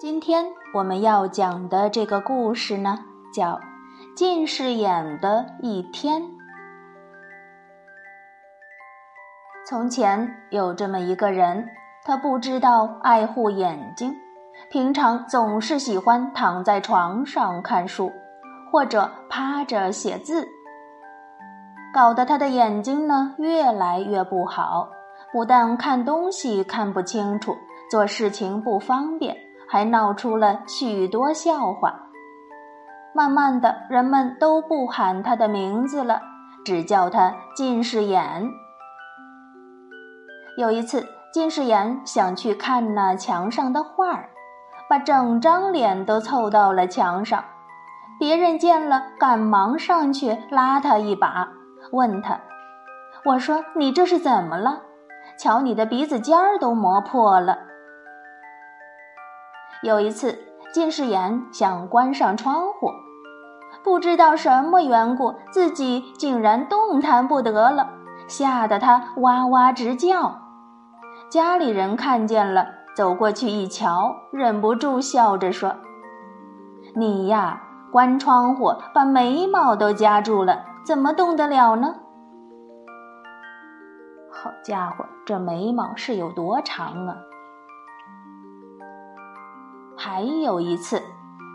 [0.00, 3.00] 今天我们要讲的这个故事呢，
[3.34, 3.54] 叫
[4.14, 6.22] 《近视眼的一天》。
[9.68, 11.68] 从前有这么一个人，
[12.04, 14.14] 他不知道爱护眼睛，
[14.70, 18.12] 平常总是喜欢躺在床上看书，
[18.70, 20.46] 或者趴着写字，
[21.92, 24.88] 搞得他的眼睛呢越来越不好，
[25.32, 27.56] 不但看东西看不清楚，
[27.90, 29.36] 做事情不方便。
[29.68, 31.94] 还闹出了许多笑话。
[33.14, 36.20] 慢慢的，人们都不喊他的名字了，
[36.64, 38.48] 只叫他近视眼。
[40.56, 44.30] 有一次，近视眼想去看那墙上的画儿，
[44.88, 47.44] 把整张脸都凑到了墙上。
[48.18, 51.48] 别人见了，赶忙上去拉他一把，
[51.92, 52.40] 问他
[53.24, 54.82] ：“我说你这是怎么了？
[55.38, 57.58] 瞧你的鼻子尖儿都磨破了。”
[59.82, 60.36] 有一次，
[60.72, 62.90] 近视眼想关上窗户，
[63.84, 67.88] 不知道什么缘故，自己竟然动弹不得了，
[68.26, 70.40] 吓得他哇哇直叫。
[71.30, 75.76] 家里人看见了，走过去一瞧，忍不住笑着说
[76.96, 77.62] ：“你呀，
[77.92, 81.94] 关窗户把眉毛都夹住了，怎么动得了呢？”
[84.32, 87.14] 好家伙，这眉毛是有多长啊！
[90.00, 91.02] 还有一次，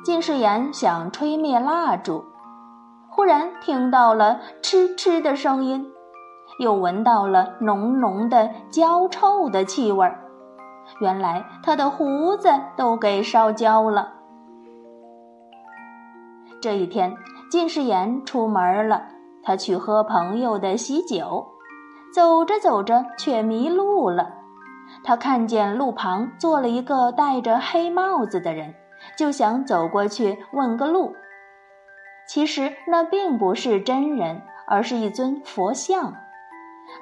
[0.04, 2.26] 近视眼想吹灭蜡烛，
[3.10, 5.90] 忽然听到了嗤嗤的声音，
[6.60, 10.20] 又闻到了浓浓的焦臭的气味儿。
[11.00, 14.12] 原来他的胡子都给烧焦了。
[16.62, 17.16] 这一天，
[17.50, 19.04] 近视眼出门了，
[19.42, 21.48] 他去喝朋友的喜酒，
[22.14, 24.43] 走着走着却迷路了。
[25.04, 28.74] 他看见路旁坐了一个戴着黑帽子的人，
[29.18, 31.16] 就想走过去问个路。
[32.28, 36.16] 其实那并不是真人，而是一尊佛像。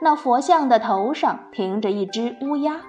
[0.01, 2.81] 那佛像的头上停着一只乌鸦。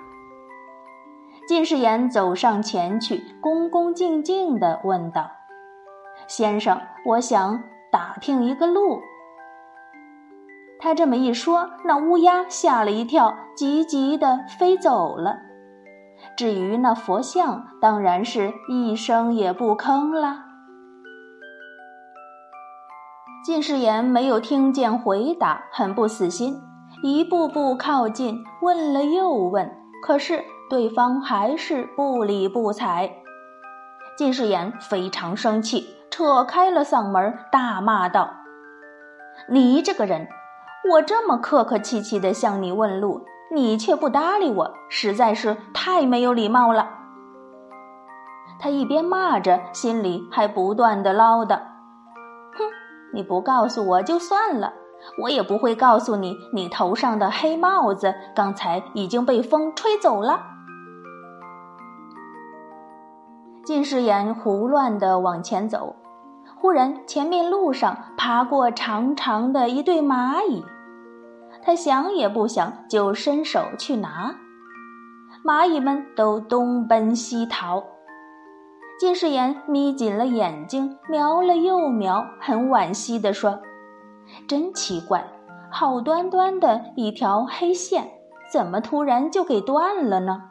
[1.47, 5.31] 近视眼走上前去，恭恭敬敬地问道
[6.29, 9.03] ：“先生，我想打听一个路。”
[10.83, 15.37] 他这么一说，那乌鸦吓了一跳，急急地飞走了。
[16.37, 20.41] 至于那佛像，当然是一声也不吭了。
[23.45, 26.61] 近视眼没有听见回答，很不死心，
[27.05, 29.73] 一步步靠近，问了又问，
[30.03, 33.09] 可是对方还是不理不睬。
[34.19, 38.31] 近视眼非常生气，扯开了嗓门大骂道
[39.49, 40.27] ：“你这个人！”
[40.91, 46.89] 我这么客客气气的向你问路，你却不搭理我，实在是太没有礼貌了。
[48.59, 51.61] 他一边骂着，心里还不断的唠叨
[52.59, 52.65] ：“哼，
[53.15, 54.73] 你不告诉我就算了，
[55.23, 60.41] 我也不会告诉你，你头上的黑帽子刚才已经被风吹走了。”
[63.65, 65.95] 近视眼胡乱的往前走。
[66.57, 70.65] 忽然，前面路上爬过长长的一对蚂蚁，
[71.65, 74.35] 他想也不想就伸手去拿，
[75.45, 77.83] 蚂蚁们都东奔西逃。
[78.99, 83.61] 近视眼眯紧了眼睛，瞄了又瞄，很惋惜地说
[84.47, 85.25] ：“真奇怪，
[85.71, 88.09] 好端端的一条黑线，
[88.53, 90.43] 怎么突然就给断了呢？”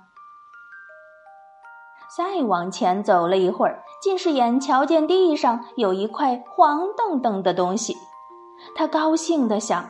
[2.17, 7.95] 再往前走了一会儿，近视眼瞧见地上有一块黄澄澄的东西，
[8.75, 9.85] 他高兴地想：“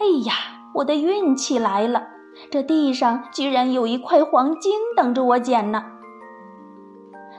[0.00, 0.32] 哎呀，
[0.72, 2.08] 我的运气来了！
[2.50, 5.84] 这地上居然有一块黄金等着我捡呢！”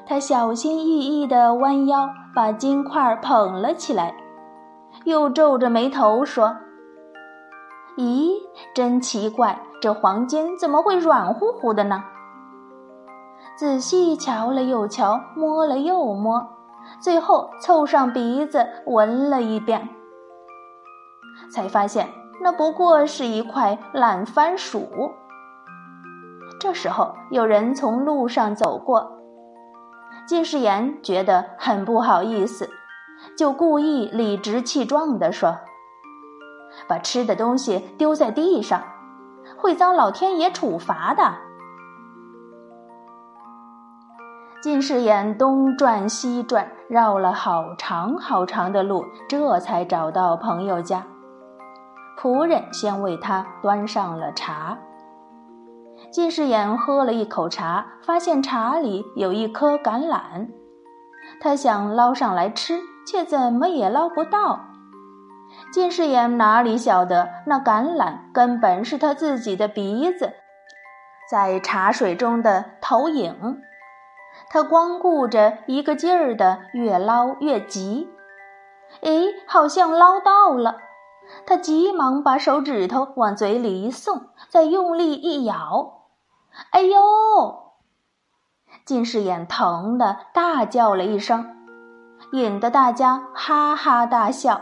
[0.06, 4.16] 他小心翼翼地弯腰把金块捧了起来，
[5.06, 6.56] 又皱着眉头说
[7.98, 8.34] ：“咦，
[8.76, 12.04] 真奇怪，这黄金怎么会软乎乎的呢？”
[13.58, 16.48] 仔细瞧了又瞧，摸了又摸，
[17.00, 19.90] 最后凑上鼻子闻了一遍，
[21.52, 22.08] 才发现
[22.44, 25.12] 那不过是一块烂番薯。
[26.60, 29.20] 这时候有人从路上走过，
[30.28, 32.70] 近视眼觉得很不好意思，
[33.38, 35.58] 就故意理直气壮地说
[36.88, 38.84] ：“把吃的东西丢在地上，
[39.58, 41.34] 会遭老天爷处罚的。”
[44.62, 51.04] 近视眼东转西转，绕了好长好长的路，这才找到朋友家。
[52.22, 54.78] 仆人先为他端上了茶。
[56.12, 60.48] 近视眼喝了一口茶，发现茶里有一颗橄榄，
[61.40, 64.60] 他想捞上来吃，却怎么也捞不到。
[65.74, 70.32] 近视眼哪里晓得，那橄榄根本是他自己的鼻子
[71.28, 73.58] 在茶水中的投影。
[74.48, 78.08] 他光顾着一个劲儿的越捞越急，
[79.02, 79.10] 哎，
[79.48, 80.78] 好像捞到了。
[81.46, 86.04] 他急忙把手指头往嘴里一送，再用力一咬，
[86.72, 87.74] 哎呦！
[88.86, 91.46] 近视眼疼的大叫了一声，
[92.32, 94.62] 引得大家哈哈大笑。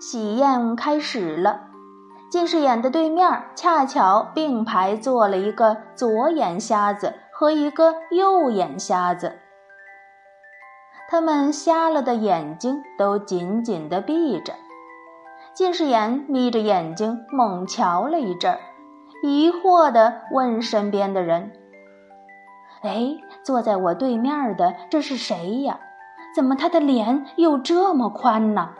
[0.00, 1.68] 喜宴开始了，
[2.30, 9.40] 近视眼的对面恰巧并排坐了一个左眼瞎子和一个右眼瞎子。
[11.08, 14.54] 他们瞎了的眼睛都紧紧地闭着，
[15.54, 18.58] 近视眼眯着眼睛猛瞧了一阵儿，
[19.22, 21.52] 疑惑地问身边的人
[22.82, 25.78] ：“哎，坐在我对面的这是谁呀？
[26.34, 28.70] 怎么他的脸有这么宽呢？”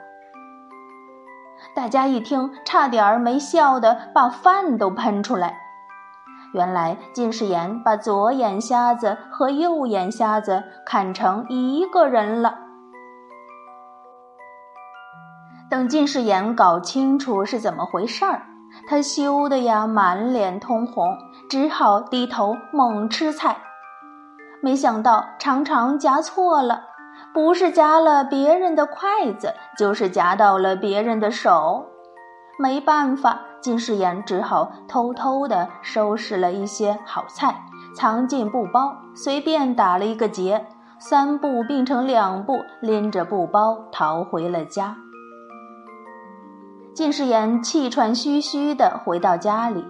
[1.76, 5.61] 大家一听，差点儿没笑得把饭都喷出来。
[6.56, 12.55] 原来近视眼把左眼瞎子和右眼瞎子看成一个人了。
[15.69, 18.41] 等近视眼搞清楚是怎么回事儿，
[18.88, 21.14] 他羞得呀满脸通红，
[21.50, 23.58] 只好低头猛吃菜。
[24.62, 26.85] 没想到常常夹错了。
[27.35, 31.85] 不是夹了别人的筷子，就是夹到了别人的手。
[32.58, 37.62] 没办法，近视眼只好偷偷地收拾了一些好菜，
[37.94, 40.67] 藏进布包，随便打了一个结，
[40.99, 44.97] 三步并成两步，拎着布包逃回了家。
[46.94, 49.85] 近视眼气喘吁吁地回到家里，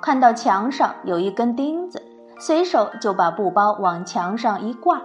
[0.00, 2.02] 看到墙上有一根钉子，
[2.40, 5.00] 随手就把布包往墙上一挂。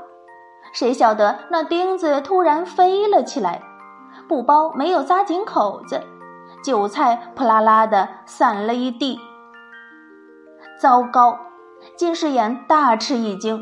[0.73, 3.61] 谁晓得那钉子突然飞了起来，
[4.27, 6.01] 布包没有扎紧口子，
[6.63, 9.19] 韭菜扑啦啦的散了一地。
[10.79, 11.37] 糟糕！
[11.95, 13.61] 近视眼大吃一惊，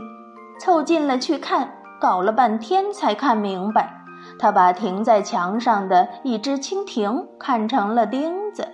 [0.59, 4.03] 凑近了去看，搞了半天才看明白，
[4.39, 8.68] 他把停在墙上的一只蜻蜓看成了钉子。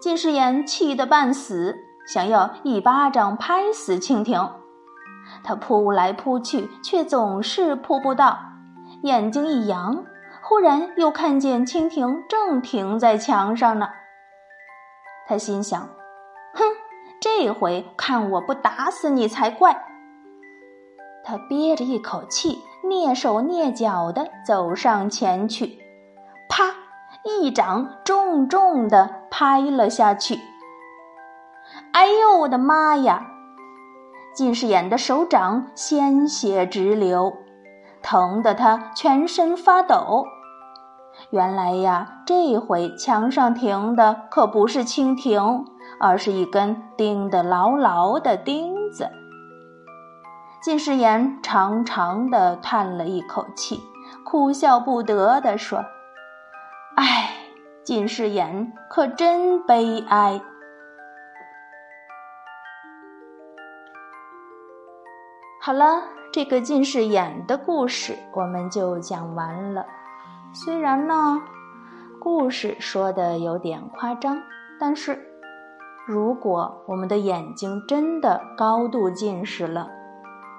[0.00, 1.76] 近视眼气得半死，
[2.08, 4.50] 想要一巴掌拍死蜻蜓。
[5.42, 8.38] 他扑来扑去，却总是扑不到。
[9.02, 10.04] 眼睛一扬，
[10.48, 13.88] 忽然又看见蜻蜓正停在墙上呢。
[15.26, 15.88] 他心想
[16.54, 16.62] ：“哼，
[17.20, 19.84] 这回看我不打死你才怪！”
[21.26, 25.80] 他憋着一口气，蹑手蹑脚地走上前去，
[26.48, 26.72] 啪，
[27.24, 30.38] 一掌重重地拍了下去。
[31.92, 33.26] 哎呦，我的妈呀！
[34.32, 37.36] 近视眼的手掌鲜血直流，
[38.00, 40.24] 疼得他全身发抖。
[41.30, 45.64] 原来呀，这回墙上停的可不是蜻蜓，
[46.00, 49.10] 而是一根钉得牢牢的钉子。
[50.62, 53.80] 近视眼长长的叹了一口气，
[54.24, 55.84] 哭笑不得地说
[56.96, 57.30] ：“唉，
[57.84, 60.40] 近视眼可真悲哀。”
[65.60, 69.84] 好了，这个近视眼的故事我们就讲完了。
[70.52, 71.42] 虽然呢，
[72.18, 74.38] 故事说的有点夸张，
[74.80, 75.18] 但是
[76.06, 79.90] 如果我们的眼睛真的高度近视了，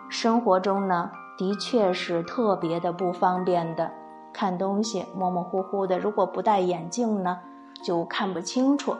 [0.09, 3.91] 生活中呢的确是特别的不方便的，
[4.33, 5.97] 看东西模模糊糊的。
[5.97, 7.39] 如果不戴眼镜呢，
[7.83, 8.95] 就看不清楚，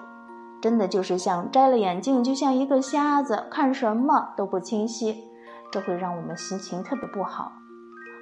[0.62, 5.24] 真的就是像摘了眼镜，就像一个瞎子，看什么都不清晰。
[5.72, 7.52] 这会让我们心情特别不好。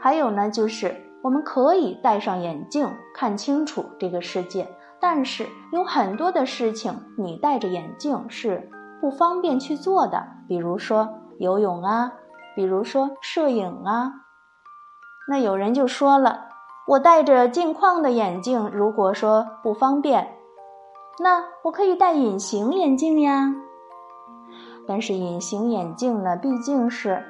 [0.02, 4.68] 还有呢，就是我们可以戴上眼镜看清楚这个世界，
[5.02, 8.70] 但是有很多的事情你戴着眼镜是
[9.02, 12.14] 不方便去做的，比如说游泳啊，
[12.56, 14.14] 比如说摄影啊。
[15.28, 16.46] 那有人就说了，
[16.90, 20.38] 我戴着镜框的眼镜，如果说不方便，
[21.18, 23.52] 那我可以戴隐形眼镜呀。
[24.88, 27.26] 但是隐形眼镜呢，毕竟是。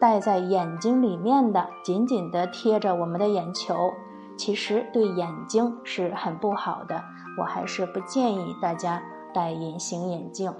[0.00, 3.92] 戴在眼睛里面的，紧紧地贴着我们的眼球，
[4.36, 7.02] 其实对眼睛是很不好的。
[7.38, 9.02] 我还是不建议大家
[9.34, 10.52] 戴隐形眼镜。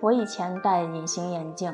[0.00, 1.72] 我以前戴隐形眼镜，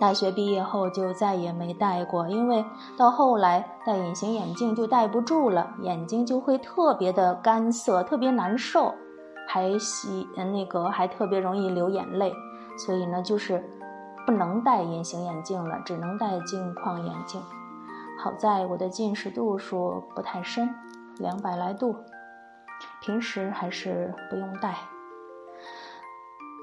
[0.00, 2.64] 大学毕业后就再也没戴过，因为
[2.96, 8.94] 到后来戴隐形眼镜就戴不住了，眼睛就会特别的干涩，特别难受。
[9.48, 12.32] 还喜那个还特别容易流眼泪，
[12.78, 13.62] 所以呢，就是
[14.26, 17.40] 不能戴隐形眼镜了，只能戴镜框眼镜。
[18.18, 20.74] 好在我的近视度数不太深，
[21.18, 21.96] 两百来度，
[23.00, 24.76] 平时还是不用戴。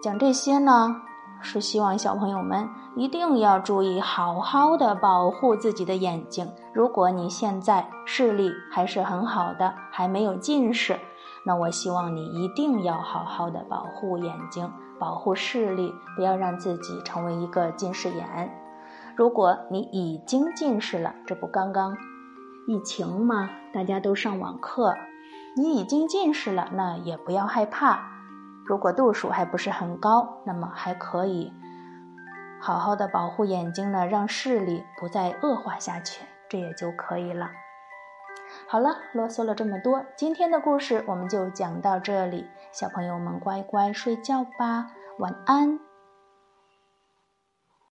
[0.04, 1.02] 讲这些呢。
[1.42, 6.52] 是希望小朋友们一定要注意，好好的保护自己的眼睛。
[6.74, 11.00] 如果你现在视力还是很好的，还没有近视，
[11.50, 18.56] 那我希望你一定要好好的保护眼睛，保护视力，不要让自己成为一个近视眼。
[19.16, 21.98] 如果你已经近视了，这不刚刚
[22.68, 23.50] 疫情吗？
[23.74, 24.94] 大家都上网课，
[25.58, 28.00] 你已经近视了，那也不要害怕。
[28.68, 31.52] 如果度数还不是很高，那么还可以
[32.62, 37.50] 好好的保护眼睛呢，让视力不再恶化下去，这也就可以了。
[38.72, 45.89] 好了，啰嗦了这么多，今天的故事我们就讲到这里，小朋友们乖乖睡觉吧，晚安。